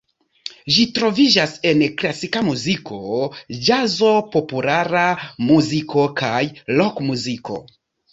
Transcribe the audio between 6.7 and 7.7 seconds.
rokmuziko.